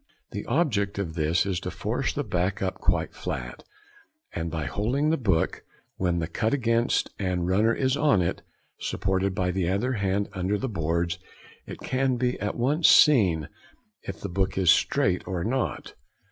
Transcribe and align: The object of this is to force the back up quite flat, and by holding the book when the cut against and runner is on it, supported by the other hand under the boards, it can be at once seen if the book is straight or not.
The 0.31 0.47
object 0.47 0.97
of 0.97 1.13
this 1.13 1.45
is 1.45 1.59
to 1.59 1.69
force 1.69 2.11
the 2.11 2.23
back 2.23 2.59
up 2.59 2.79
quite 2.79 3.13
flat, 3.13 3.63
and 4.33 4.49
by 4.49 4.65
holding 4.65 5.11
the 5.11 5.15
book 5.15 5.61
when 5.97 6.17
the 6.17 6.25
cut 6.25 6.55
against 6.55 7.11
and 7.19 7.45
runner 7.47 7.71
is 7.71 7.95
on 7.95 8.19
it, 8.19 8.41
supported 8.79 9.35
by 9.35 9.51
the 9.51 9.69
other 9.69 9.93
hand 9.93 10.27
under 10.33 10.57
the 10.57 10.67
boards, 10.67 11.19
it 11.67 11.77
can 11.81 12.17
be 12.17 12.39
at 12.39 12.55
once 12.57 12.89
seen 12.89 13.47
if 14.01 14.19
the 14.19 14.27
book 14.27 14.57
is 14.57 14.71
straight 14.71 15.27
or 15.27 15.43
not. 15.43 15.93